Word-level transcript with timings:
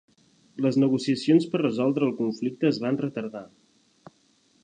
Les 0.65 0.77
negociacions 0.83 1.45
per 1.51 1.61
resoldre 1.63 2.09
el 2.09 2.15
conflicte 2.23 2.69
es 2.71 2.81
van 2.87 2.99
retardar. 3.05 3.45